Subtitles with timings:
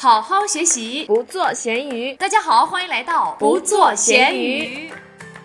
[0.00, 2.14] 好好学习，不做咸鱼。
[2.14, 4.92] 大家好，欢迎来到不做咸鱼。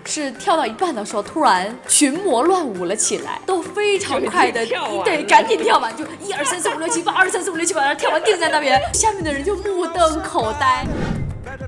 [0.05, 4.63] 是跳到一半的时候，突然群魔乱舞了起来，都非常快的，
[5.03, 10.85] 对，赶紧跳完，就一二三四五六七八，二三四五六七八，然后跳完定在那边，下面的人就目瞪口呆。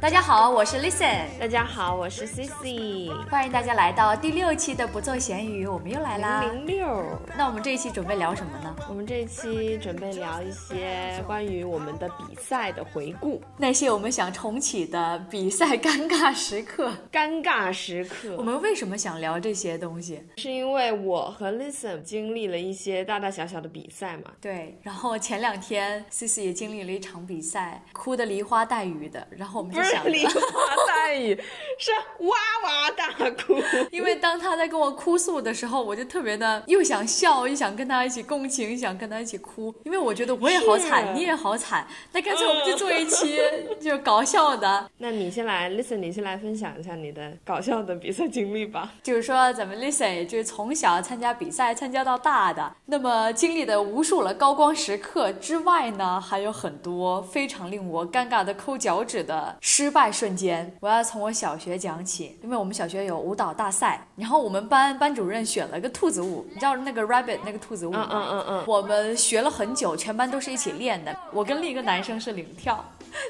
[0.02, 1.25] 大家好，我是 Listen。
[1.39, 3.09] 大家好，我是 Cici。
[3.30, 6.44] 欢迎大家来到第六期的不做咸鱼，我们又来啦。
[6.44, 7.04] 零六。
[7.38, 8.76] 那我们这一期准备聊什么呢？
[8.89, 16.91] 我们这一期准备聊一些关于我们的比赛的回顾，那些我们想重启的比赛尴尬时刻。
[17.12, 18.36] 尴尬时刻。
[18.38, 20.22] 我们为什么想聊这些东西？
[20.38, 24.31] 是因为我和 Listen 经历了一些大大小小的比赛嘛。
[24.41, 24.77] 对。
[24.84, 29.25] 然后前两天 Cici 也经历了一场比赛，哭的梨花带雨的。
[29.31, 29.84] 然后我们就。
[30.05, 30.34] 梨花
[30.88, 31.35] 带雨，
[31.77, 33.55] 是哇哇大哭。
[33.91, 39.73] 因为当他在跟我哭诉的时候，我就特别的又想笑，又想跟他一起共情，想跟他一起哭。
[39.84, 41.88] 因为我觉得我也好惨，你也好惨。
[42.11, 43.39] 那干脆我们就做一期
[43.81, 44.89] 就搞笑的。
[44.98, 48.94] 那你先来，Listen，你先来分享一下你的搞笑的比赛经历吧。
[49.03, 59.58] 就是说，咱们 Listen 就是从小参加比赛，参加到大的，那么经历的无数了高光时刻之外呢，还有很多非常令我尴尬的抠脚趾的。
[59.78, 68.08] 失败瞬间，我要从我小学讲起，因为我们小学有舞蹈大赛，然后我们班班主任选了个兔子舞，你知道那个 rabbit 那个兔子舞吗？
[68.09, 68.64] 嗯嗯嗯嗯。
[68.66, 71.14] 我们学了很久，全班都是一起练的。
[71.34, 72.82] 我跟另一个男生是领跳，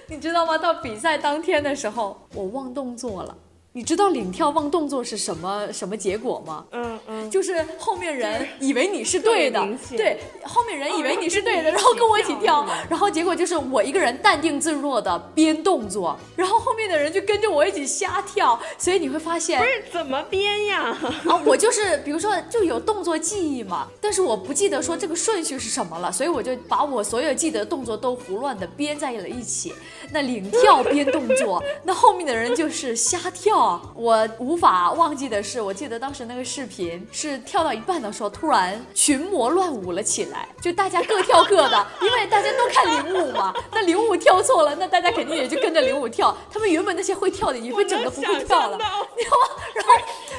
[0.05, 0.55] 你知道吗？
[0.55, 3.35] 到比赛当天的时候，我忘动作了。
[3.77, 6.63] 你知道领跳忘动作是什么什么结果吗？
[6.71, 20.97] 嗯嗯，就是后面人以为你是对的，对，后面人以为你是对的，然后跟我一起跳，然后结果就是我一个人淡定自若的编动作，然后后面的人就跟着我一起瞎跳，所以你会发现不是怎么编呀？
[21.27, 29.73] 啊，我就是比如说就有动作记忆嘛，但是我不记得说这个顺序是什么了，所以我就把我所有记得动作都胡乱的编在了一起。
[30.13, 33.64] 那领跳编动作，那后面的人就是瞎跳。
[33.95, 43.53] 我无法忘记的是，我记得当时那个视频是跳到一半的时候，突然群魔乱舞了起来，就大家各跳各的，因为大家都看领舞嘛。
[43.71, 46.35] 那领舞跳错了，那大家肯定也就跟着领舞跳。
[46.51, 49.47] 他们原本那些会跳的也被整的不会跳了，你知道吗？
[49.73, 49.91] 然后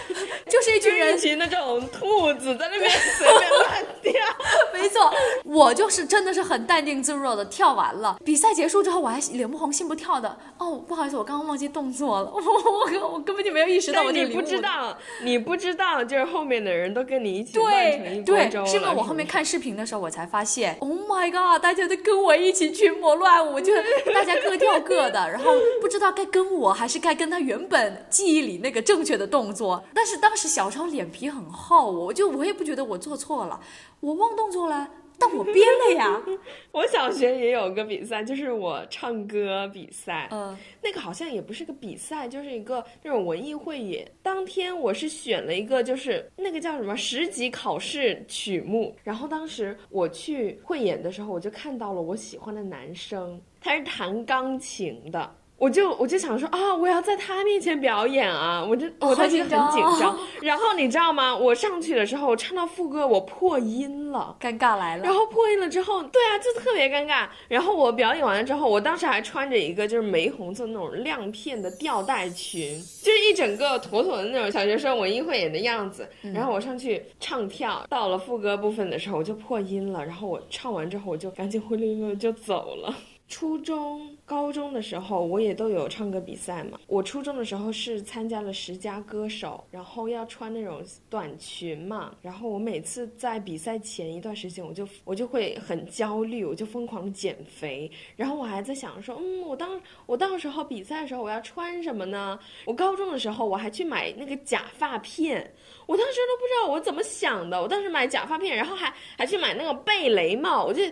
[0.49, 4.13] 就是一群人，群那种兔子在那边随便乱跳。
[4.73, 5.13] 没错，
[5.45, 8.19] 我就是真的是很淡定自若的跳完了。
[8.25, 10.39] 比赛结束之后，我还脸不红心不跳的。
[10.59, 12.31] 哦，不好意思，我刚刚忘记动作了。
[12.33, 12.41] 我
[13.01, 23.73] 我我根本就没有意识到我你不知道，你不知道，就是后面的人都跟你一起乱成一对，是因为我后面看视频的时候，我才发现，Oh my god，大家都跟我一起群魔乱舞，就
[24.15, 29.83] 大家各跳各的，然后不知道该跟我还是该跟他原本记忆里那个正确的动作。
[29.93, 33.61] 但是当时小时候脸皮很厚，我就我也不觉得我做错了，
[34.01, 34.89] 我忘动作了。
[35.19, 36.23] 但我编了呀！
[36.73, 40.29] 我小学也有个比赛，就是我唱歌比赛。
[40.31, 44.07] 嗯，那个好像也不是个比赛，就是一个那种文艺汇演。
[44.23, 48.95] 当天我是选了一个，就是那个叫什么十级考试曲目。
[49.03, 55.35] 然后当时我去汇演的时候，我就看到了我喜欢的男生，他是弹钢琴的。
[55.59, 58.63] 我就我就想说啊，我要在他面前表演啊！
[58.63, 60.19] 我就我当时很紧张。
[60.43, 61.35] 然后你知道吗？
[61.35, 65.05] 我上去的时候我唱到副歌，我破音了，尴尬来了。
[65.05, 67.27] 然后破音了之后，对啊，就特别尴尬。
[67.49, 76.07] 然后我表演完了之后，我当时还穿着一个就是玫红色那种亮片的吊带裙，就是一整个妥妥的那种小学生文艺汇演的样子。
[76.35, 80.05] 然后我上去唱跳，到了副歌部分的时候，我就破音了。
[80.05, 82.95] 然后我唱完之后，我就赶紧灰溜溜就走了。
[83.29, 86.81] 初中、高中的时候，我也都有唱歌比赛嘛。
[86.89, 92.13] 我初中的时候是参加了十佳歌手，然后要穿那种短裙嘛。
[92.21, 97.89] 然后我每次在比赛前一段时间，我就我就会很焦虑，我就疯狂减肥。
[98.17, 102.37] 然后我还在想说，嗯，我当我到时候比赛的时候我要穿什么呢？
[102.65, 105.55] 我高中的时候我还去买那个假发片，
[105.87, 107.63] 我当时都不知道我怎么想的。
[107.63, 110.83] 我当时买假发片，然后还还去买那个贝雷帽，我就。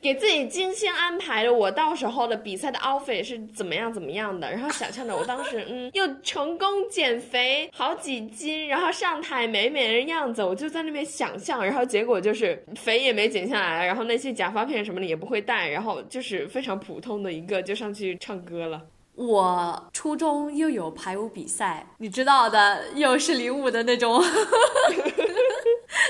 [0.00, 18.80] 给自己精心安排了我到时候的比赛的 outfit 是怎么样怎么样的，然后想象着我当时嗯又成功减肥好几斤，然后上台美美的样子，我就在那边想象，然后结果就是肥也没减下来，然后那些假发片什么的也不会戴，然后就是非常普通的一个就上去唱歌了。
[19.16, 24.22] 我初中又有排舞比赛，你知道的，又是领舞的那种。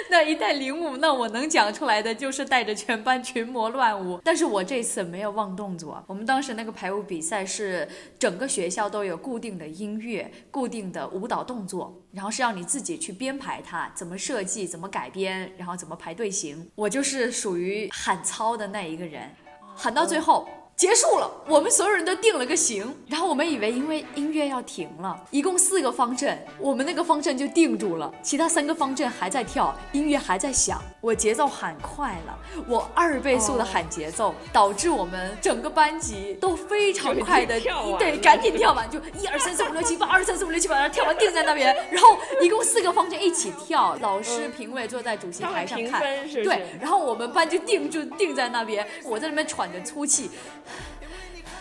[0.11, 4.21] 那一带领舞，那我能讲出来的就是带着全班群魔乱舞。
[4.25, 6.03] 但是我这次没有忘动作。
[6.07, 7.87] 我们当时那个排舞比赛是
[8.19, 16.71] 整个学校都有固定的音乐、固定的舞蹈动作，然后是要你自己去编排它，怎么设计、怎么改编，然后怎么排队形。
[16.75, 19.31] 我就是属于喊操的那一个人，
[19.77, 20.49] 喊到最后。
[20.79, 32.39] 结束了，我们所有人都定了个型，然后我们以为因为音乐要停了，一共四个方阵，我们那个方阵就定住了，其他三个方阵还在跳，音乐还在响，我节奏喊快了，
[32.69, 37.59] 我二倍速的喊节奏，导致我们整个班级都非常快的
[37.99, 46.01] 对，赶紧跳完，就一二三四五六七八，二三四五六七八，跳完定在那边，然后一共四个方阵一起跳，老师评委坐在主席台上看，
[46.33, 50.31] 对，然后我们班就定住定在那边，我在那边喘着粗气。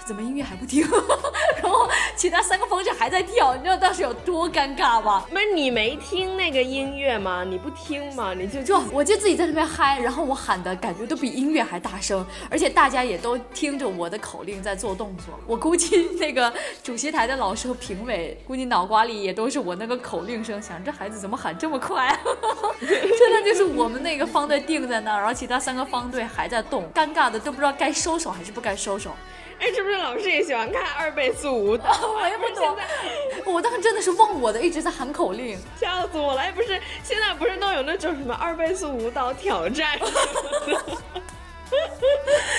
[0.08, 0.88] 怎么音乐还不停？
[1.62, 5.26] 然后其他三个方队还在跳，你知道当时有多尴尬吗？
[5.30, 7.44] 不是你没听那个音乐吗？
[7.44, 8.34] 你不听吗？
[8.34, 15.38] 你就就我就自己在那边嗨，然后我喊的感觉都比音乐还大声，而且大家也都听着我的口令在做动作。
[15.46, 22.18] 我估计那个主席台的老师和评委，估计脑瓜里也都是我那个口令声，想这孩子怎么喊这么快？
[22.80, 29.12] 真的就是我们那个方队定在那儿，然后其他三个方队还在动，尴尬的都不知道该收手还是不该收手。
[29.60, 31.90] 哎，是不是老师也喜欢看二倍速舞蹈？
[32.08, 32.78] 我也不懂。
[33.54, 36.42] 我当时真的是忘我的，一直在喊口令，笑死我了！
[36.42, 39.98] 哎，不是，现在不是都有那种什么二倍速舞蹈挑战？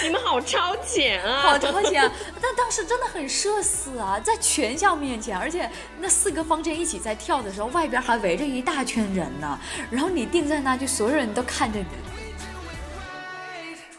[0.03, 1.43] 你们好超前啊！
[1.43, 2.11] 好超前！
[2.43, 9.59] 但当时真的很社死啊，在全校面前，而且那四个方阵一起在跳的时候，外边还围着一大圈人呢。
[9.91, 11.87] 然后你定在那，就所有人都看着你。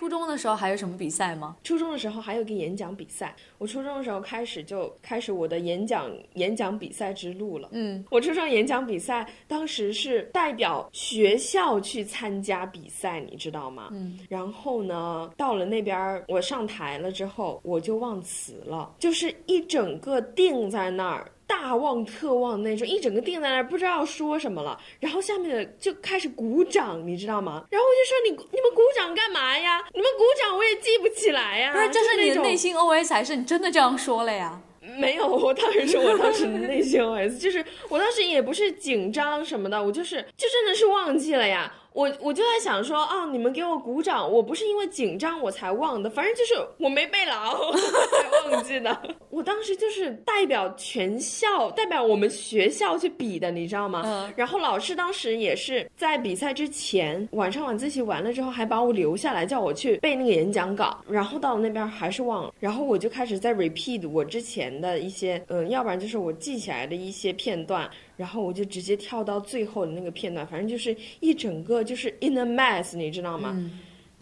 [0.09, 1.56] 初中的时候还有什么比赛吗？
[1.63, 3.35] 初中的时候还有个演讲比赛。
[3.59, 7.69] 我初中的时候开始就开始我的演讲演讲比赛之路了。
[7.73, 13.89] 嗯，我初中演讲比赛当时是代表学校去参加比赛，你知道吗？
[13.91, 14.17] 嗯。
[14.27, 21.31] 然后呢，到了那边我上台了之后，我就忘词了，就是一整个定在那儿。
[21.49, 24.79] 大望特忘那种，一整个定在那儿，不知道说什么了。
[24.99, 27.65] 然后下面的就开始鼓掌，你知道吗？
[27.71, 29.83] 然后我就说你你们鼓掌干嘛呀？
[29.95, 31.73] 你们鼓掌我也记不起来呀。
[31.73, 34.61] 不是，这是你的内心 OS 还是你真的这样说了呀？
[34.97, 41.71] 没有，我当时说我当时内心 OS，就是我当时也不是紧张什么的，我就是就真的是忘记了呀。
[41.94, 49.15] 我我就在想说，哦，你们给我鼓掌，我不是因为紧张我才忘的，反正就是我没背牢 才忘记的。
[49.30, 54.03] 我当时就是代表全校，代表我们学校去比的，你知道吗？
[54.06, 54.31] 嗯。
[54.36, 61.03] 然后老师当时也是在比赛之前晚上晚自习完了之后，还把我留下来叫我去背那个演讲稿。
[61.09, 67.89] 然后到了那边还是忘了，然后我就开始在 repeat 我之前的一些，嗯，要不然就是我记起来的一些片段。
[68.19, 73.56] 然后我就直接跳到最后的那个片段，反正就是一整个就是 in a mess，你知道吗？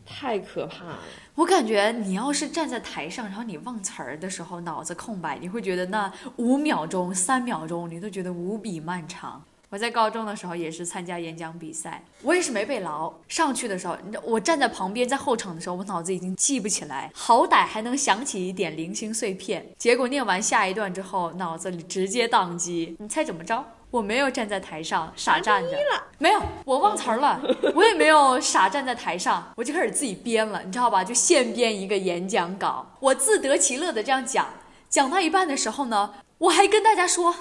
[0.05, 0.99] 太可怕了。
[1.33, 9.43] 我感觉你要是站在台上，然后你忘词儿的时候脑子空白，你会觉得那五秒钟、三秒钟你都觉得无比漫长。
[9.69, 13.13] 我在高中的时候也是参加演讲比赛，我也是没背牢。
[13.27, 19.67] 上去的时候，我站在旁边，在后场的时候，我脑子已经记不起来，好歹还能想起一点零星碎片。
[19.77, 22.95] 结果念完下一段之后，脑子里直接宕机。
[22.99, 23.65] 你猜怎么着？
[23.89, 25.69] 我没有站在台上傻站着，
[26.17, 27.39] 没有，我忘词儿了。
[27.73, 31.03] 我也没有傻站在台上，我就开始自己编了，你知道吧？
[31.03, 34.45] 就现编一个演讲稿，我自得其乐的这样讲。
[34.89, 37.33] 讲到一半的时候呢，我还跟大家说：“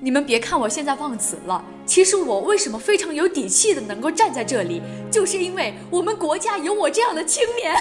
[0.00, 7.74] 你们别看我现在忘词了，其实我为什么非常有底气的能够站在这里，就是因为我们国家有我这样的青年。”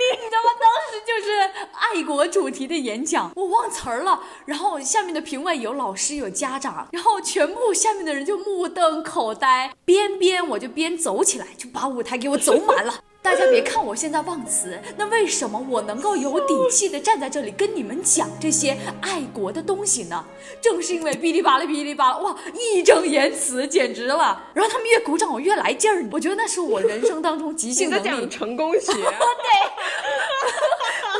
[0.00, 0.48] 你知道吗？
[0.60, 1.30] 当时就是
[1.72, 4.20] 爱国主题的演讲，我忘词儿了。
[4.46, 9.72] 然后下面的评委有老师有家长，然后全部下面的人就目瞪口呆。
[9.84, 12.94] 边边我就边走起来，就把舞台给我走满了。
[13.20, 20.24] 大家别看我现在忘词，那为什么我能够有底气的站在这里跟你们讲这些爱国的东西呢？
[20.62, 24.40] 正是因为哔哩吧啦哔哩吧啦，哇，义正言辞，简直了。
[24.54, 26.06] 然后他们越鼓掌，我越来劲儿。
[26.12, 28.92] 我觉得那是我人生当中即兴能力成功学。
[28.94, 29.02] 对。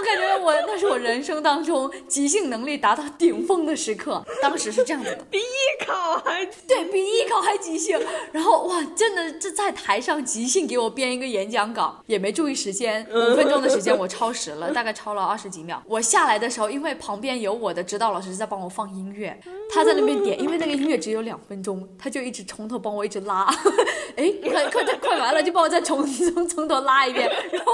[0.09, 7.99] 我感觉我那是我人生当中即兴能力达到顶峰的时刻，当时是这样子的，比艺考还对比艺考还即兴，
[8.33, 15.83] 然后哇，真的这在台上即兴给我编一个演讲稿，也没注意时间，五分钟的时间我超时了，大概超了二十几秒。
[15.87, 19.39] 我下来的时候，因为旁边有我的指导老师在帮我放音乐，
[19.75, 23.45] 他在那边点，因为那个音乐只有两分钟，他就一直从头帮我一直拉，
[24.17, 27.73] 哎，快快快完了就帮我再从从从头拉一遍，然后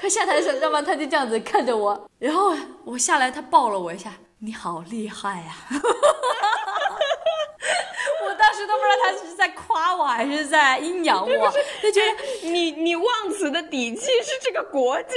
[0.00, 1.64] 他下台的时候，要不然他就这样子看。
[1.64, 2.54] 着我，然后
[2.84, 5.54] 我下来，他抱了我一下，你好厉害呀！
[8.26, 11.52] 我当时都不知道他是在夸我还是在阴阳我，
[11.82, 15.14] 就觉得你你忘词的底气是这个国家，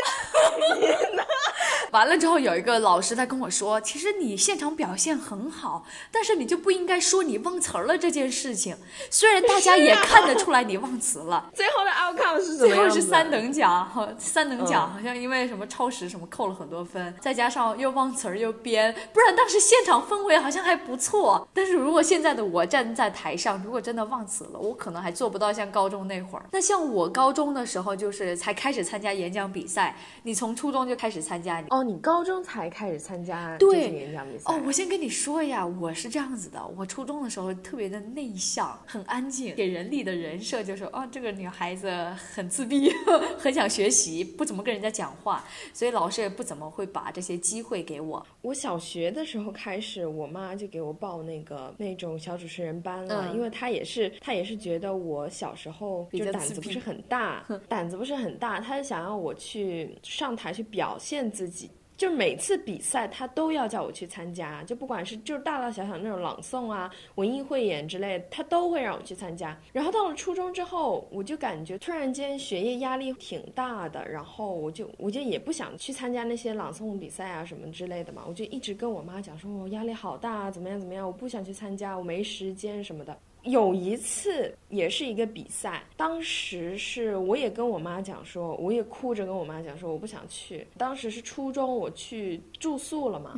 [1.91, 8.75] 完了之后，有一个老师他跟我说，其实你现场表现很好，但是你就不应该说你忘词儿了这件事情。
[9.10, 12.75] 虽然大家也看得出来你忘词了， 最后的 outcome 是什么最？
[12.75, 21.48] 后是三等奖，好三等奖嗯好像因为什么超时什么扣了很多分，再加上又忘词儿又编，不然当时现场氛围好像还不错。
[21.53, 26.46] 但是如果现在的我站在台上，如果真的忘词了，我可能还做不到像高中那会儿。
[26.51, 41.88] 那像我高中的时候，就是才开始参加演讲比赛，你从初中就开始参加，你哦，你高中才开始参加演讲比赛哦，我先跟你说呀，我是这样子的，我初中的时候特别的内向，很安静，给人立的人设就是哦，这个女孩子
[42.34, 42.92] 很自闭，
[43.38, 48.26] 很想学习，不怎么跟人家讲话，所以老师也不怎么会把这些机会给我。
[48.48, 61.70] 我小学的时候开始，我妈就给我报那个那种小主持人班了，嗯因为她也是她也是觉得我小时候就胆子不是很大，胆子不是很大，她就想要我去上台去表现自己。
[61.98, 69.58] 就每次比赛，她都要叫我去参加，就不管是就是大大小小那种朗诵啊、文艺汇演之类的，她都会让我去参加。
[69.74, 83.18] 然后到了初中之后，我就感觉突然间学业压力挺大的，然后我就我就也不想去参加那些朗诵比赛啊什么之类的嘛，我就一直跟我妈讲说，我压力好大啊，怎么样怎么样，我不想去参加，我没时间什么的。
[83.48, 90.68] 有一次也是一个比赛，当时是我也跟我妈讲说，我也哭着跟我妈讲说我不想去。
[90.77, 93.34] 当时是初中，我去住宿了嘛，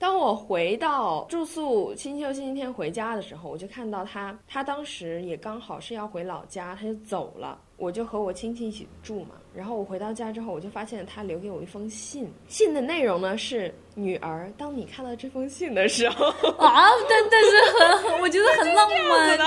[0.00, 7.60] 当我回到住宿星期六、星期天回家的时候，我就看到他，他当时也刚好是要回老家，他就走了。
[7.76, 19.44] 我就和我亲戚一起住嘛，然后我回到家之后，我就发现他留给我一封信，信的内容呢是“女儿，当你看到这封信的时候， 啊，但但是很，我觉得很浪漫，就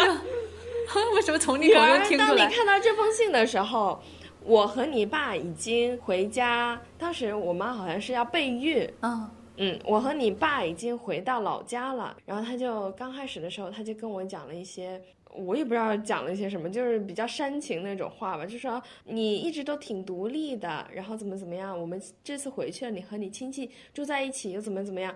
[1.16, 2.38] 为什么从你女口中儿，听出来？
[2.38, 4.00] 当你看到这封信的时候，
[4.44, 15.00] 我和你爸已经回家，当时我妈好像是要备孕，嗯，嗯，我和你爸已经回到老家了，然后他就刚开始的时候，他就跟我讲了一些，
[15.32, 25.16] 我也不知道讲了一些什么，就是比较煽情那种话吧，就说你一直都挺独立的，然后怎么怎么样，我们这次回去了，你和你亲戚住在一起又怎么怎么样。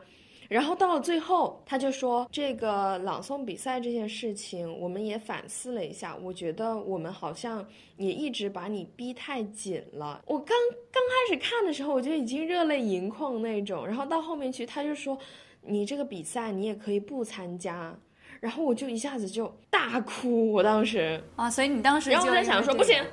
[0.49, 7.65] 然后到了最后，他就说这个朗诵比赛这件事情，我们也反思了一下，我觉得我们好像
[7.97, 10.21] 也一直把你逼太紧了。
[10.25, 10.57] 我刚
[10.91, 15.17] 刚开始看的时候，我就已经热泪盈眶那种，然后到后面去，他就说
[15.61, 17.93] 你这个比赛你也可以不参加，
[18.39, 23.03] 然后我就一下子就大哭，我当时，啊，所以你当时然后就我在想说不行，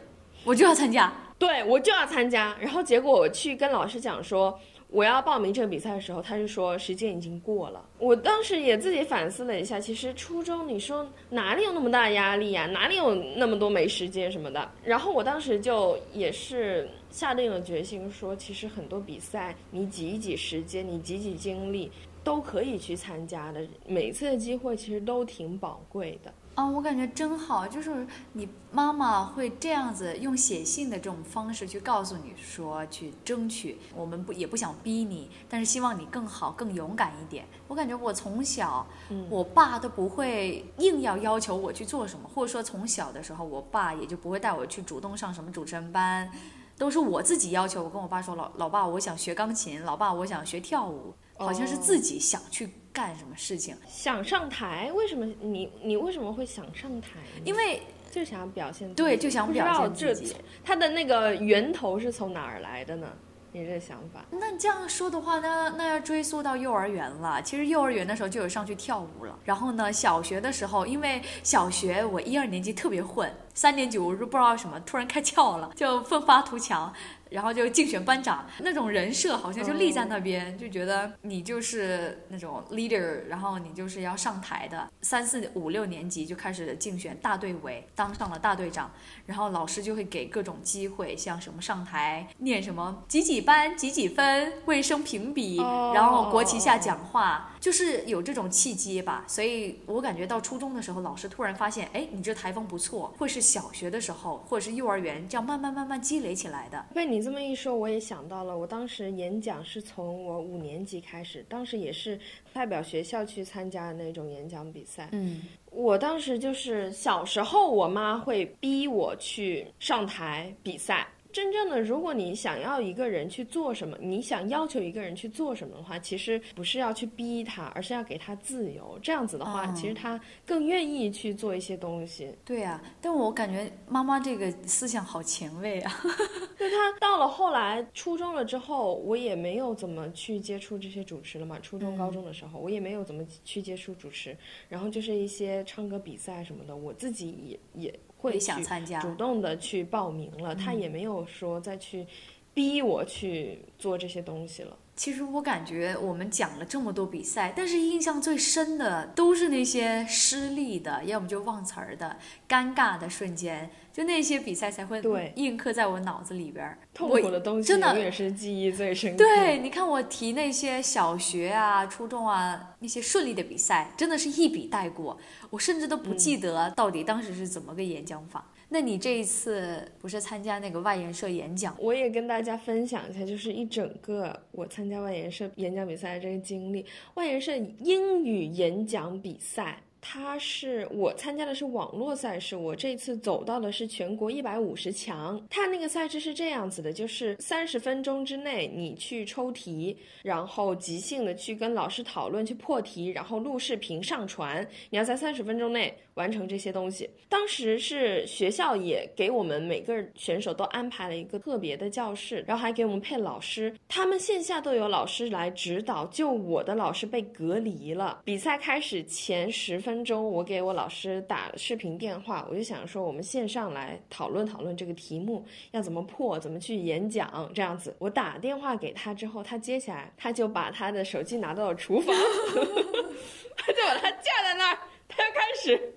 [0.45, 1.13] 我就要参加。
[1.37, 4.57] 对我就要参加，然后结果我去跟老师讲说
[4.95, 7.85] 我要报名这个比赛的时候，他就说时间已经过了。
[7.99, 14.71] 我当时也自己反思了一下，其实初中你说哪里有那么大压力呀、哪里有那么多没时间什么的。
[14.85, 21.91] 然后我当时就也是下定了决心说，其实很多比赛你挤一挤时间，你挤挤精力。
[22.23, 26.33] 都可以去参加的，每次的机会其实都挺宝贵的。
[26.55, 33.77] 啊，我感觉真好，就是你妈妈会这样子用写信的这种方式去告诉你说，去争取。
[33.93, 37.45] 我们不也不想逼你，但是希望你更好、更勇敢一点。
[37.67, 46.31] 我感觉我从小，嗯我爸都不会硬要要求我去做什么，或者说从小的时候，我爸也就不会带我去主动上什么主持人班，
[46.79, 47.83] 都是我自己要求。
[47.83, 57.19] 我跟我爸说，老老爸，我想学钢琴，老爸，我想学跳舞，好像是自己想去干什么事情，想上台，为什么你你为什么会想上台？
[57.45, 63.09] 因为就想表现自己，对就想表现这自己它的那个源头是从哪儿来的呢？
[63.57, 64.25] 你这想法？
[64.33, 67.41] 那这样说的话，那那要追溯到幼儿园了。
[67.43, 69.39] 其实幼儿园的时候就有上去跳舞了。
[69.45, 76.93] 然后呢，小学的时候，因为小学我一二年级特别混，三年级我是不知道什么突然开窍了， 就奋发图强，
[77.31, 84.89] 然后就竞选班长，那种人设好像就立在那边，就觉得你就是那种 leader，然后你就是要上台的。
[85.03, 88.91] 三四五六年级就开始竞选大队委，当上了大队长，
[89.27, 99.25] 然后老师就会给各种机会，像什么上台念什么几几班几几分卫生评比，哦然后国旗下讲话，就是有这种契机吧。
[99.27, 106.85] 所以我感觉到初中的时候，老师突然发现，哎，你这台风不错，会是小学的时候或者是幼儿园这样慢慢慢慢积累起来的。
[106.95, 112.21] 被你这么一说，我也想到了，我当时演讲是从我五年级开始，当时也是
[112.53, 115.09] 代表学校去参加的那种演讲比赛。
[115.13, 121.09] 嗯我当时就是小时候，我妈会逼我去上台比赛。
[121.35, 128.97] 真正的，如果你想要一个人去做什么，你想要求一个人去做什么的话，其实不是要去逼他，而是要给他自由。
[129.03, 132.33] 这样子的话，嗯其实他更愿意去做一些东西。
[132.45, 135.93] 对呀、但我感觉妈妈这个思想好前卫啊。
[136.57, 141.59] 就他到了后来初中了之后，我也没有怎么去接触这些主持了嘛。
[141.59, 144.37] 初中、高中的时候，我也没有怎么去接触主持。
[144.69, 150.55] 然后就是一些唱歌比赛什么的，我自己也也会想去参加主动的去报名了。
[150.55, 152.07] 他也没有说再去
[152.55, 154.77] 逼我去做这些东西了。
[154.97, 162.17] 其实我感觉我们讲了这么多比赛，但是印象最深的都是那些失利的，要么就忘词儿的、
[162.49, 166.77] 尴尬的瞬间，就那些比赛才会对印刻在我脑子里边儿。
[166.93, 169.19] 痛苦的东西真的永远是记忆最深刻。
[169.19, 175.17] 对，你看我提那些小学啊、初中啊那些顺利的比赛，真的是一笔带过，
[175.49, 178.45] 我甚至都不记得到底当时是怎么个演讲法。
[178.71, 181.73] 那你这一次不是参加那个外研社演讲？
[181.79, 186.85] 我也跟大家分享一下，就是一整个我参加外研社演讲比赛的这个经历。
[187.15, 195.43] 外研社英语演讲比赛，它是我参加的是网络赛事，我这次走到的是全国一百五十强。
[195.49, 204.69] 它那个赛制是这样子的，就是三十分钟之内你去抽题，然后即兴的去跟老师讨论，去破题，然后录视频上传。
[204.91, 207.09] 你要在三十分钟内完成这些东西。
[207.29, 216.07] 当时是学校也给我们每个选手都安排了一个特别的教室，然后还给我们配老师，他们线下都有老师来指导。
[216.07, 227.95] 就我的老师被隔离了，比赛开始前十分钟，我给我老师打视频电话，我就想说我们线上来讨论讨论这个题目要怎么破，怎么去演讲这样子。
[227.99, 232.15] 我打电话给他之后，他接起来，他就把他的手机拿到了厨房，
[233.57, 234.79] 他就把它架在那儿，
[235.09, 235.95] 他就开始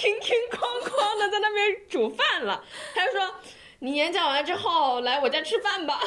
[0.00, 2.64] 哐哐哐哐的在那边煮饭了。
[2.94, 3.34] 他就说
[3.80, 6.00] ：“你演讲完之后来我家吃饭吧。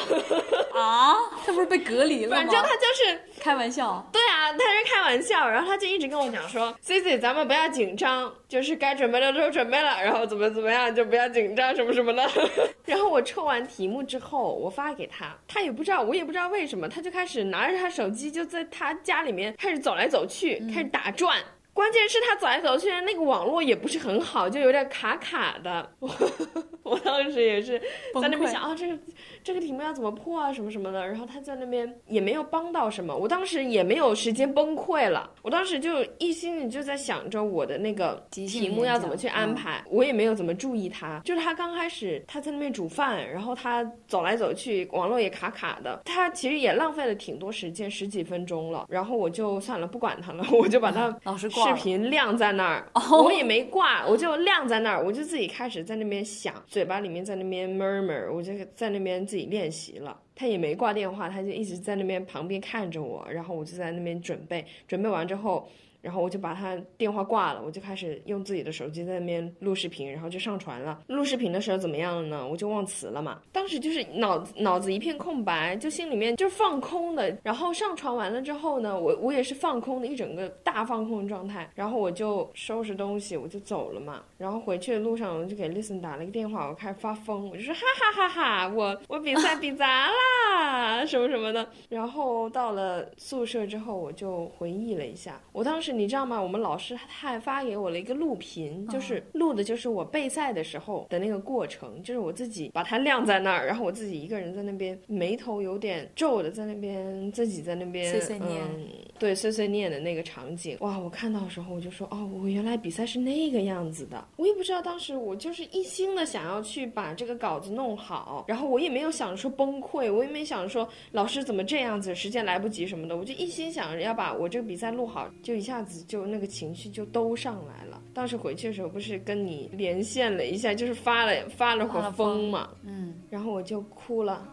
[0.74, 1.14] 啊，
[1.46, 2.36] 他不是被隔离”了吗？
[2.36, 4.04] 反正他就是开玩笑。
[4.12, 12.28] 对啊，他是开玩笑，然后他就一直跟我讲说：“C C，咱们不要紧张，就是该准备的都准备了，然后怎么怎么样就不要紧张什么什么的。
[12.84, 21.38] ”然后我抽完题目之后，我发给他，他也不知道，我也不知道为什么，他就开始拿着他手机就在他家里面开始走来走去，开始打转。
[21.74, 25.90] 关键是他走来走去，那个网络也不是很好，就有点卡卡的。
[25.98, 26.08] 我
[26.84, 27.78] 我当时也是
[28.20, 28.96] 在那边想啊，这个
[29.42, 31.04] 这个题目要怎么破啊，什么什么的。
[31.04, 35.28] 然后他在那边也没有帮到什么，我当时也没有时间崩溃了。
[35.42, 41.20] 我当时就一心里就在想着我的那个题目要怎么去安排，我也没有怎么注意他。
[41.24, 48.86] 就是他刚开始他在那边煮饭，然后他走来走去，网络也卡卡的，他其实也浪费了挺多时间，十几分钟了。
[48.88, 60.18] 然后我就算了，不管他了，我就把他 老师挂了视频亮在那儿，哦我也没挂，我就亮在那儿，我就自己开始在那边想，嘴巴里面在那边 murmur，我就在那边自己练习了。
[60.36, 65.68] 他也没挂电话，他就一直在那边旁边看着我，然后我就在那边准备，准备完之后。
[66.04, 71.00] 然后我就把他电话挂了，我就开始用自己的手机在那边录视频，然后就上传了。
[71.06, 72.46] 录视频的时候怎么样了呢？
[72.46, 77.34] 我就忘词了嘛，当时就是脑子脑子一片空白，就心里面就是放空的。
[77.42, 81.70] 然后上传完了之后呢，我我也是放空的，一整个大放空的状态。
[81.74, 84.22] 然后我就收拾东西，我就走了嘛。
[84.36, 91.66] 然后回去的路上，我就给 Listen 打了个电话，我开始发疯，我就说哈哈哈哈，我我比赛比砸啦，什么什么的。
[91.88, 96.40] 然后到了宿舍之后，我就回忆了一下，我当时你知道吗？
[96.40, 108.86] 我们老师他还发给我了一个录屏，就是录的就是我备赛的时候的那个过程，就是我自己把它晾在那儿，然后我自己一个人在那边眉头有点皱的在那边自己在那边碎碎念嗯，
[109.18, 110.98] 对碎碎念的那个场景，哇！
[110.98, 128.00] 我看到的时候我就说，哦，我原来比赛是那个样子的，我也不知道当时我就是一心的想要去把这个稿子弄好，然后我也没有想说崩溃，我也没想说老师怎么这样子，时间来不及什么的，我就一心想着要把我这个比赛录好，就一下子就那个情绪就都上来了。
[128.12, 134.48] 当时回去的时候不是跟你连线了一下，就是发了发了会发了疯疯嘛，嗯，然后我就哭了。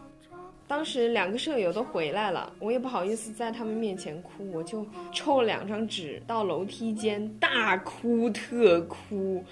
[0.68, 9.44] 当时两个舍友都回来了，我也不好意思在他们面前哭，我就抽了两张纸到楼梯间大哭特哭，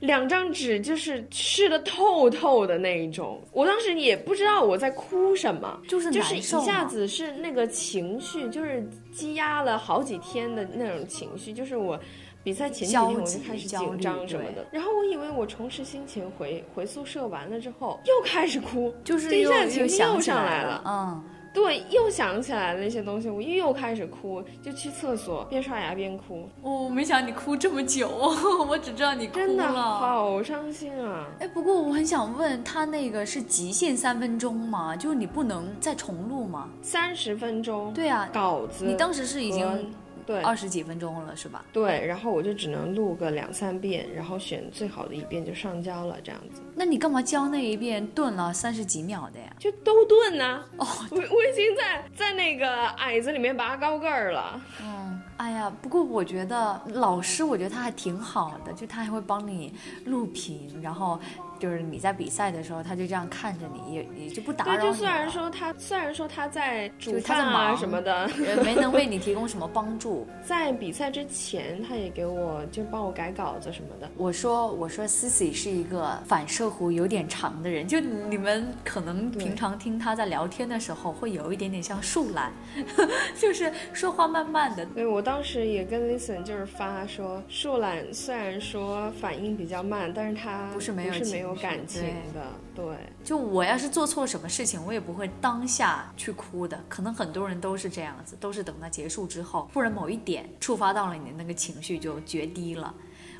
[0.00, 3.40] 两张纸就是湿的透透的那一种。
[3.52, 11.98] 我当时也不知道我在哭什么，就是就是一下子是那个情绪，就是积压了好几天的那种情绪，就是我。
[12.44, 20.82] 比赛前几天我就开始紧张什么的，然后我以为我重拾心情回回宿舍完了之后又开始哭，就是这一下情绪又上来了。
[20.86, 26.48] 嗯，对，又想起来了那些东西，我又开始哭，就去厕所边刷牙边哭。
[26.62, 28.08] 我没想你哭这么久，
[28.68, 31.26] 我只知道你哭了，真的好伤心啊！
[31.40, 34.94] 哎，不过我很想问他那个是极限三分钟吗？
[34.94, 36.68] 就是你不能再重录吗？
[36.82, 37.92] 三十分钟。
[37.92, 38.84] 对啊，稿子。
[38.84, 39.92] 你当时是已经。
[40.28, 41.64] 对，二十几分钟了是吧？
[41.72, 46.60] 对，然后我就只能录个两三遍，然后选最好的一遍就上交了，这样子。
[46.74, 49.50] 那你干嘛教那一遍顿了三十几秒的呀？
[49.58, 50.62] 就都顿呢。
[50.76, 54.60] 哦，我我已经在在那个矮子里面拔高个儿了。
[54.82, 59.72] 嗯，哎呀，不过我觉得老师，我觉得他还挺好的，就他还会帮你
[60.04, 61.18] 录屏，然后。
[61.58, 64.78] 就是你在比赛的时候，他就这样看着你，也也就不打扰你。
[64.78, 68.28] 对，就虽然说他虽然说他在煮饭啊什么的，
[68.64, 70.26] 没能为你提供什么帮助。
[70.44, 74.08] 在比赛之前，他也给我就帮我改稿子什么的。
[74.16, 82.52] 我说我说 Cici 是一个反射弧有点长的人，就你们可能平常听他在聊天的时候，会有一点点像树懒，
[83.36, 84.84] 就是说话慢慢的。
[84.86, 91.58] 对，我当时也跟 Listen 就是发说，树懒虽然说反应比较慢，但是他不是没有是没有。
[91.62, 92.84] 感情的，对，
[93.22, 96.78] 就我要是做错什么事情，我也不会当下去哭的。
[96.88, 102.94] 可能很多人都是这样子，都是等到结束之后，忽然某一点触发到了你的那个情绪，就决堤了。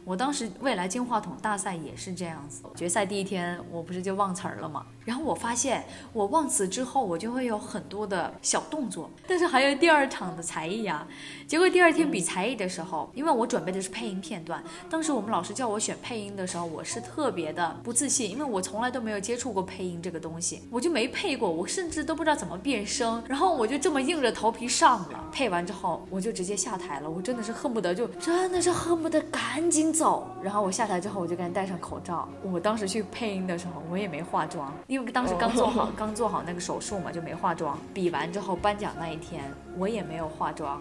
[0.04, 4.86] 我当时未来金话筒大赛也是这样子，决赛第一天我不是就忘词儿了吗？
[5.08, 11.08] 然后我发现我忘词之后，我就会有很多的小动作，但是还有第二场的才艺啊。
[11.46, 25.24] 结果第二天比才艺的时候，因为我准备的是配音片段，当时我们老师叫我选配音的时候，我是特别的不自信，因为我从来都没有接触过配音这个东西，我就没配过，我甚至都不知道怎么变声，然后我就这么硬着头皮上了。
[25.32, 29.78] 配完之后，我就直接下台了，我真的是恨不得就真的是恨不得赶紧。
[29.88, 32.28] 走，然后我下台之后，我就赶紧戴上口罩。
[32.42, 37.78] 我当时去配音的时候，我也没化妆，因为当时刚做好 刚做好那个手术嘛，就没化妆。
[37.92, 39.42] 比完之后颁奖那一天，
[39.76, 40.80] 我也没有化妆。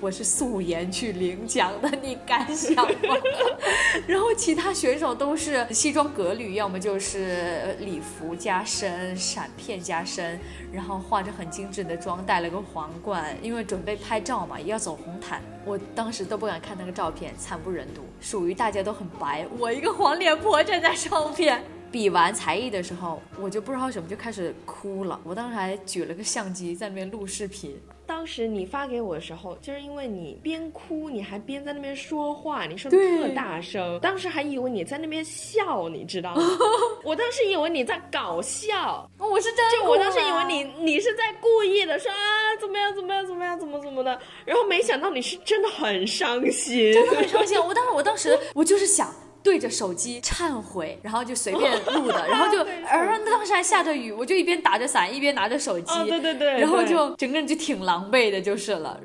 [0.00, 3.14] 我是素颜去领奖的，你敢想吗？
[4.06, 10.38] 然后其他选手都是西装革履，要么就是礼服加身、闪片加身，
[10.72, 15.42] 然后化着很精致的妆，戴了个皇冠，因为准备拍照嘛，也要走红毯。
[15.64, 21.62] 我当时都不敢看那个照片，惨不忍睹，属于大家都很白，我一个黄脸婆站在上面。
[21.90, 25.20] 比完才艺的时候，我就不知道什么就开始哭了。
[25.24, 27.80] 我当时还举了个相机在那边录视频。
[28.06, 34.00] 当时你发给我的时候，就是因为你边哭，你还边在那边说话，你说的特大声。
[34.00, 36.42] 当时还以为你在那边笑，你知道吗？
[37.04, 42.16] 我当时以为你在搞笑，我是真就我当时以为你你是在故意的说啊
[42.58, 47.58] 怎么样怎么样怎么样怎么怎么的，然后没想到你是真的很伤心，真的很伤心。
[47.60, 49.14] 我当时我当时我就是想。
[49.42, 59.00] 对着手机忏悔，然后就随便录的，然后就，而当时还下着雨，我就一边打着伞一边拿着手机，对对对，然后就整个人就挺狼狈的，就是了。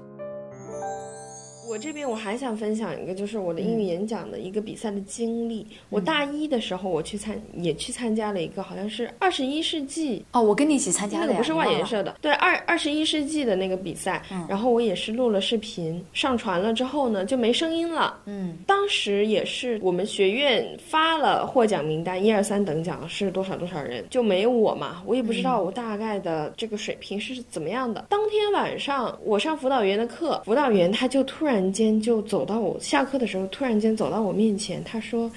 [1.67, 5.65] 我这边我还想分享一个，就是我的英语演讲的一个比赛的经历。
[5.89, 14.21] 我大一的时候，我去参也去参加了一个，好像是二十一世纪哦，我跟你一起参加的，那个不是外研社的，对二二十一世纪的那个比赛。
[14.47, 18.19] 然后我也是录了视频，上传了之后呢，就没声音了。
[18.25, 28.05] 嗯，当时也是我们学院发了获奖名单，一二三等奖是多少多少人，就没我嘛，我也不知道我大概的这个水平是怎么样的。
[28.09, 31.52] 当天晚上我上辅导员的课，辅导员他就突然。
[31.53, 35.29] 突然间就走到我下课的时候，突然间走到我面前，他说。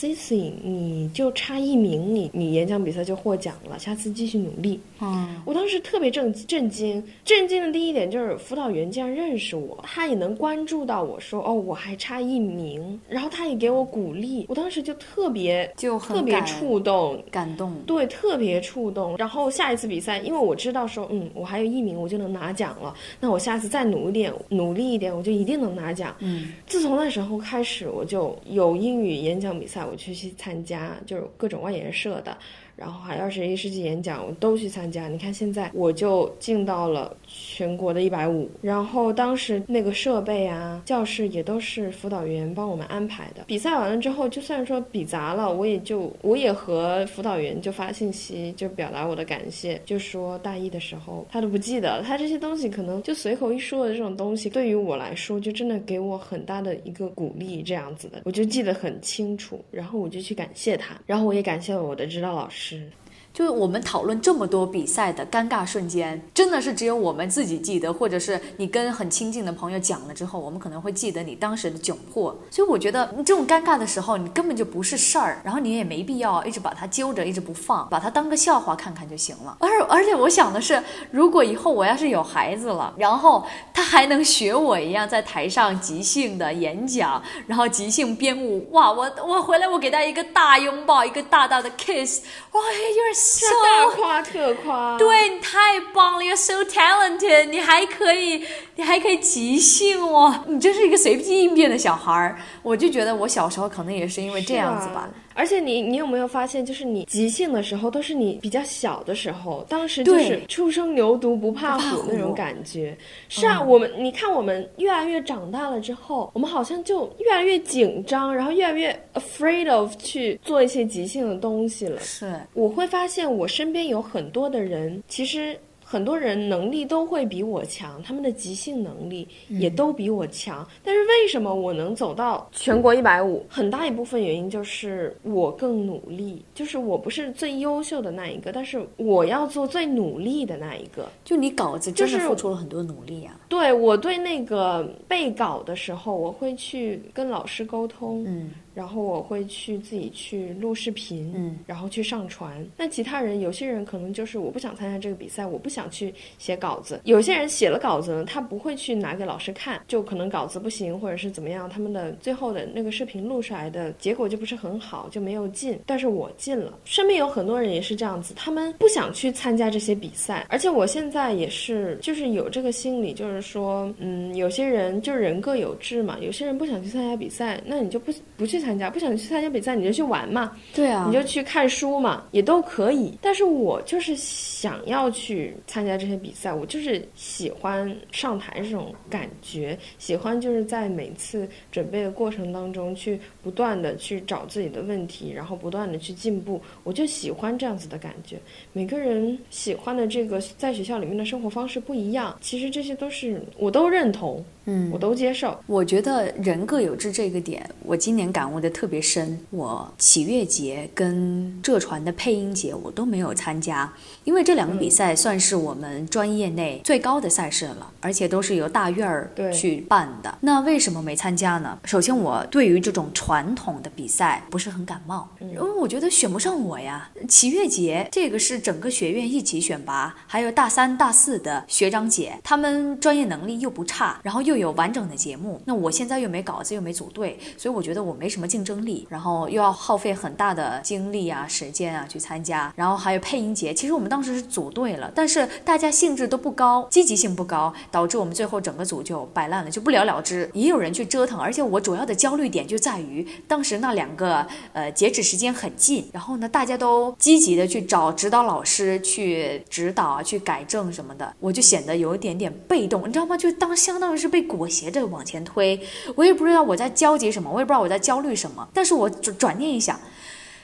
[0.00, 4.80] Cici，你就差一名，你你演讲比赛就获奖了，下次继续努力。
[5.02, 19.14] 嗯，我当时特别震震惊，震惊的第一点就是辅导员竟然认识我，他也能关注到我说哦，我还差一名，然后他也给我鼓励，我当时就特别就特别触动，感动，对，特别触动。
[19.18, 26.16] 然后下一次比赛，因为我知道说，嗯，我还有一名，我就能拿奖了，那我下次再努一点，努力一点，我就一定能拿奖。
[26.20, 29.84] 嗯，自从那时候开始，我就有英语演讲比赛。
[29.90, 32.38] 我去去参加，就是各种外研社的。
[32.80, 35.06] 然后还二十一世纪演讲，我都去参加。
[35.06, 38.48] 你看现在我就进到了全国的一百五。
[38.62, 43.44] 然后当时那个设备啊、教室也都是辅导员帮我们安排的。
[43.46, 59.62] 比赛完了之后，就算说比砸了，我也就我也和辅导员就发信息，就表达我的感谢，就说大一的时候他都不记得，他这些东西可能就随口一说的这种东西，对于我来说就真的给我很大的一个鼓励，这样子的，我就记得很清楚。
[59.70, 62.69] 然后我就去感谢他，然后我也感谢了我的指导老师。
[62.70, 62.92] 是
[63.32, 72.36] 就是我们讨论这么多比赛的尴尬瞬间，真的是只有我们自己记得，或者是你跟很亲近的朋友讲了之后，我们可能会记得你当时的窘迫。
[72.50, 79.56] 所以我觉得这种尴尬的时候，你根本就不是事儿，然后你也没必要一直把它揪着，一直不放，把它当个笑话看看就行了。
[79.60, 94.98] 而而且我想的是，如果以后我要是有孩子了，然后他还能学我一样在台上即兴的演讲，然后即兴编舞，哇，我我回来我给他一个大拥抱，一个大大的 kiss，哇，you're 是 so 大夸特夸。
[94.98, 98.44] 对你太棒了，You're so talented，你还可以，
[98.76, 102.38] 你还可以即兴哦，你真是一个随机应变的小孩儿。
[102.62, 105.08] 我就觉得我小时候可能也是因为这样子吧。
[105.34, 112.96] 而且你你有没有发现，就是你即兴的时候，都是你比较小的时候，当时就是初生牛犊不怕虎虎那种感觉。
[113.28, 122.00] 是啊，我们你看我们越来越长大了之后，我们好像就越来越紧张，然后越来越 afraid of 去做一些即兴的东西了。
[122.00, 125.58] 是，我会发现我身边有很多的人，其实
[125.90, 130.64] 很多人能力都会比我强，他们的即兴能力也都比我强。
[130.84, 133.44] 但是为什么我能走到全国一百五？
[133.48, 141.08] 很大一部分原因就是我更努力，就是我不是最优秀的那一个，但是我要做最努力的那一个。
[141.24, 143.40] 就你稿子真是付出了很多努力啊。
[143.48, 152.66] 对我对那个背稿的时候，我会去跟老师沟通，嗯然后我会去自己去录视频，嗯，然后去上传。
[152.78, 156.98] 那其他人，有些人可能就是我不想参加这个比赛，我不想去写稿子。
[157.04, 165.78] 有些人写了稿子呢，他不会去拿给老师看，就可能稿子不行，或者是怎么样，他们的最后的那个视频录出来的结果就不是很好，就没有进。
[165.84, 183.16] 但是我进了，身边有很多人也是这样子，他们不想去参加这些比赛，而且我现在也是，就是有这个心理，就是说，嗯，有些人就人各有志嘛，有些人不想去参加比赛，那你就不不去参加，不想去参加比赛，你就去玩嘛，对啊你就去看书嘛，也都可以。
[183.20, 198.36] 但是我就是想要去参加这些比赛，我就是喜欢上台这种感觉，喜欢就是在每次准备的过程当中去不断的去找自己的问题，然后不断的去进步，我就喜欢这样子的感觉。
[198.72, 205.58] 每个人喜欢的这个在学校里面的生活方式不一样，其实这些都是我都认同，嗯我都接受。
[205.66, 209.38] 我觉得人各有志这个点，我今年感悟的特别深。
[209.50, 213.92] 我喜悦节跟浙传的配音节我都没有参加，
[214.24, 220.38] 因为这两个比赛算是我们专业内最高的赛事了，而且都是由大院儿对去办的。
[220.40, 221.78] 那为什么没参加呢？
[221.84, 227.10] 首先，我对于这种传统的比赛不是很感冒，因为我觉得选不上我呀。
[227.28, 235.60] 喜悦节这个是整个学院一起选拔，还有大三、大四的学长姐，他们专业能力又不差，然后又有完整的节目。
[235.64, 242.72] 那我现在又没稿子，又没组队，所以我觉得我没什么什么竞争力，然后又要耗费很大的精力啊、时间啊去参加。
[242.74, 250.48] 然后还有配音节，其实我们当时是组队了，但是大家兴致都不高，积极性不高，导致我们最后整个组就摆烂了，就不了了之。
[250.54, 263.36] 也有人去折腾，而且我主要的焦虑点就在于当时那两个呃截止时间很近，然后呢大家都积极的去找指导老师去指导啊、去改正什么的，我就显得有一点点被动，你知道吗？
[263.36, 265.78] 就当相当于是被裹挟着往前推，
[266.14, 269.98] 我也不知道我在焦急什么，我也不知道我在焦虑为什么，但是我转转念一想，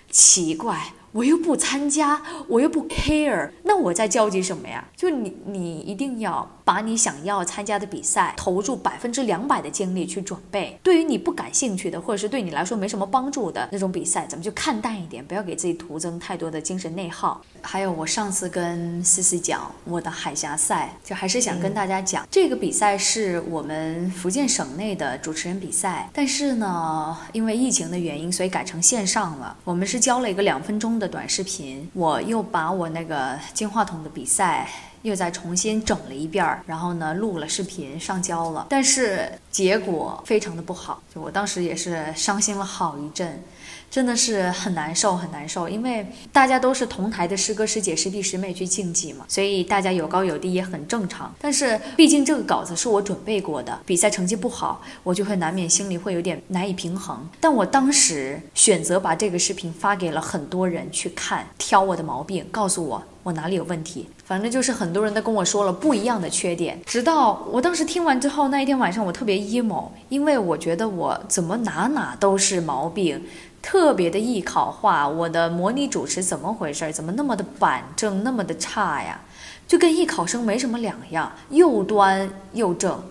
[0.09, 0.93] 奇怪。
[1.13, 4.87] 我又不参加，我又不 care，那我在焦急什么呀？
[4.95, 10.77] 就你，你一定要把你想要参加的比赛投入百分之两百的精力去准备。
[10.83, 17.41] 对于你不感兴趣的，或者是对你来说没什么帮助的那种比赛，咱们就看淡一点，不要给自己徒增太多的精神内耗。
[17.63, 29.57] 还有，我上次跟思思讲我的海峡赛，就还是想跟大家讲，这个比赛是我们福建省内的主持人比赛，但是呢，因为疫情的原因，所以改成线上了。
[29.63, 34.69] 我们是教了一个两分钟的短视频，我又把我那个金话筒的比赛。
[35.07, 43.43] 又再重新整了一遍儿，然后呢录了视频上交了，但是结果非常的不好，就我当时也是伤心了好一阵。
[43.89, 51.33] 真的是很难受，很难受，因为大家都是同台的师哥师姐、师弟师妹去竞技嘛，所以大家有高有低也很正常。
[51.41, 57.27] 但是毕竟这个稿子是我准备过的，比赛成绩不好，我就会难免心里会有点难以平衡。
[57.41, 64.09] 但我当时选择把这个视频发给了很多人去看，挑我的毛病，告诉我我哪里有问题。
[64.25, 73.21] 反正就是很多人都跟我说了不一样的缺点，直到我当时听完之后，那一天晚上我特别 emo，因为我觉得我怎么哪哪都是毛病。
[73.61, 76.93] 特别的艺考化，我的模拟主持怎么回事？
[76.93, 79.21] 怎么那么的板正，那么的差呀？
[79.67, 83.03] 就跟艺考生没什么两样，又端又正。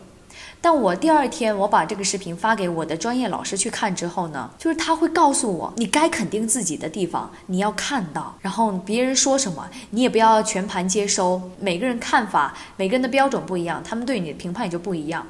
[0.65, 15.27] 但我第二天我把这个视频发给我的专业老师去看之后呢，就是他会告诉我，你该肯定自己的地方你要看到，然后别人说什么你也不要全盘接收，每个人看法、每个人的标准不一样，他们对你的评判也就不一样。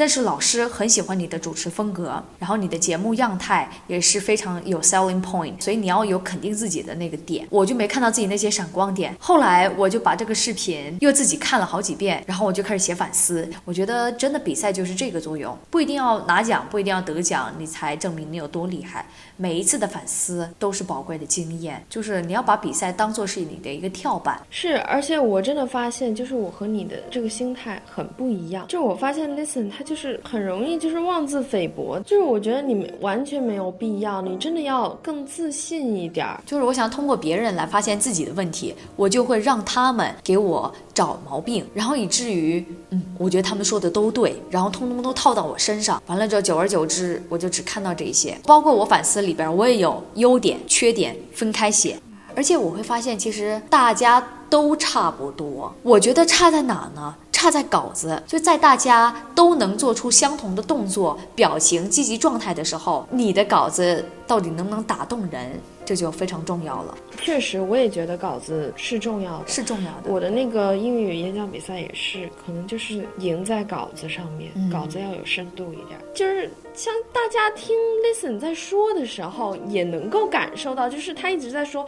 [0.00, 7.46] 但是老师很喜欢你的主持风格，然后你的节目样态也是非常有 selling point，所以你要有肯定自己的那个点。
[7.50, 9.14] 我就没看到自己那些闪光点。
[9.20, 13.46] 后来我就把这个视频又自己看了好几遍，然后我就开始写反思。
[13.66, 19.04] 我觉得真的比赛就是这个作用，不一定要拿奖，不一定要得奖，你才证明你有多厉害。
[19.36, 24.40] 每一次的反思都是宝贵的经验，就是你要把比赛当做是你的一个跳板。
[24.48, 28.66] 是，而且我真的发现，就是我和你的这个心态很不一样。
[28.66, 31.98] 就我发现，listen，他就是很容易就是妄自菲薄。
[32.06, 36.40] 就是我觉得你们完全没有必要，你真的要更自信一点儿。
[36.46, 46.00] 就是我想通过别人来发现自己的问题，我就会让他们给我找毛病，然后以至于，嗯，我觉得他们说的都对，然后通通都套到我身上。
[46.06, 48.36] 完了之后，久而久之，我就只看到这些。
[48.44, 49.30] 包括我反思里。
[49.30, 51.96] 里边我也有优点、缺点分开写，
[52.34, 55.72] 而且我会发现其实大家都差不多。
[55.82, 57.14] 我觉得差在哪呢？
[57.32, 58.22] 差在稿子。
[58.26, 65.58] 就在大家都能做出相同的动作、表情、积极状态的时候，你的稿子到底能不能打动人？
[65.82, 66.96] 这就非常重要了。
[67.20, 70.12] 确实，我也觉得稿子是重要的，是重要的。
[70.12, 75.98] 我的那个英语演讲比赛也是，可能就是赢在稿子上面，稿子要有深度一点。
[76.14, 81.84] 就是像大家听 listen 在说的时候，也能够感受到，就是他一直在说。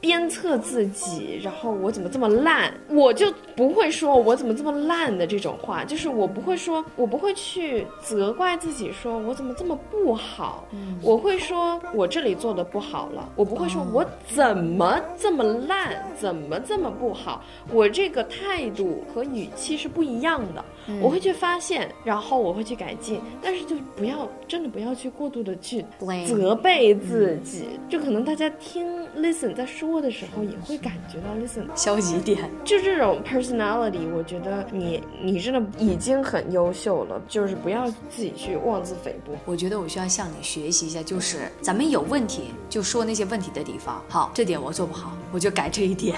[0.00, 10.66] 鞭策自己，然后我怎么这么烂，我就不会说我怎么这么烂的这种话，就是我不会说，我不会去责怪自己，说我怎么这么不好，
[11.02, 20.64] 我会说我这里做的不好了，我不会说我怎么这么烂，怎么这么不好，我这个态度和语气是不一样的，
[21.00, 25.84] 我会去发现，然后我会去改进，但是就不要真的不要去过度的去
[26.26, 29.90] 责备自己，就可能大家听 listen 在说。
[30.00, 39.32] 的时候也会感觉到 listen 消极点， 就这种 personality，我觉得你你真的已经很优秀了，就是不要自己去妄自菲薄。
[39.44, 46.16] 我觉得我需要向你学习一下，就是咱们有问题就说那些问题的地方，好，这点我做不好，我就改这一点。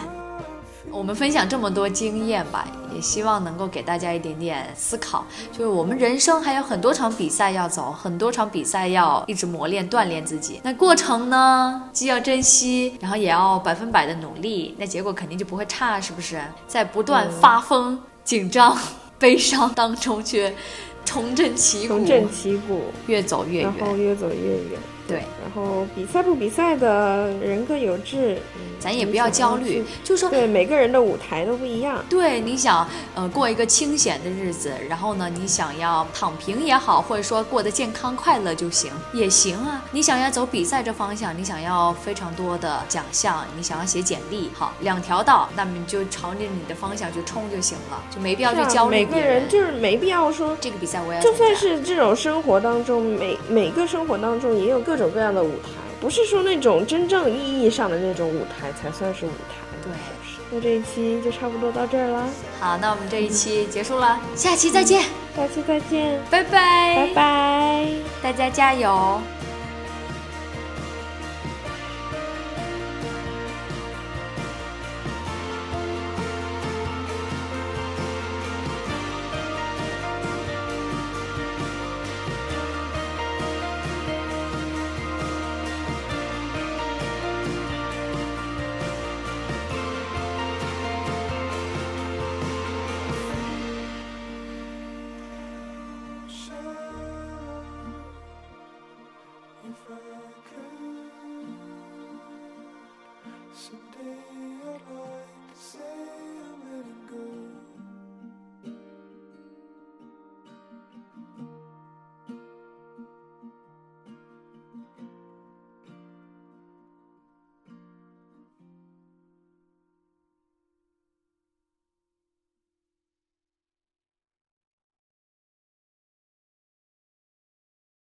[0.92, 5.24] 我们分享这么多经验吧，也希望能够给大家一点点思考。
[5.50, 10.60] 就是我们人生还有很多场比赛要走，很多场比赛要一直磨练、锻炼自己。
[10.62, 16.38] 那过程呢，既要珍惜，然后也要百分百的努力，那结果肯定就不会差，是不是？
[16.66, 18.76] 在不断发疯、紧张、
[19.18, 20.52] 悲伤当中，去
[21.06, 24.78] 重振旗鼓，重振旗鼓，越走越远，然后越走越远。
[25.12, 28.38] 对，然后比赛不比赛的人各有志，
[28.80, 32.02] 咱也不要焦虑，就是说，对每个人的舞台都不一样。
[32.08, 39.84] 对，你想，呃，过一个清闲的日子，然后呢，你想要躺平也好，或者说过得健康快乐就行，也行啊。
[39.90, 48.96] 你想要走比赛这方向，你想要非常多的奖项，你想要写简历，好，两条道，那么你就朝着你的方向去冲就行了，就没必要去焦虑。
[48.96, 51.20] 每个人就是没必要说这个比赛我要。
[51.20, 55.68] 就算是这种生活当中，每每个生活当中也有各种各样的舞台，
[56.00, 59.56] 不是说那种真正意义上的那种舞台才算是舞台。
[59.82, 59.92] 对，
[60.50, 62.24] 那这一期就差不多到这儿了。
[62.60, 65.02] 好，那我们这一期结束了，下期再见。
[65.34, 67.88] 下期再见，拜拜，拜拜，
[68.22, 69.20] 大家加油。